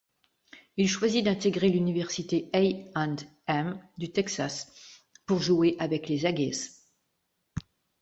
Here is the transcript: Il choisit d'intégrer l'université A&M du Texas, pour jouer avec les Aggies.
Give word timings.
Il 0.77 0.89
choisit 0.89 1.23
d'intégrer 1.23 1.69
l'université 1.69 2.49
A&M 2.95 3.79
du 3.99 4.11
Texas, 4.11 5.05
pour 5.27 5.43
jouer 5.43 5.75
avec 5.77 6.09
les 6.09 6.25
Aggies. 6.25 6.71